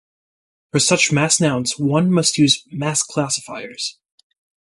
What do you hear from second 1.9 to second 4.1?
must use "mass-classifiers".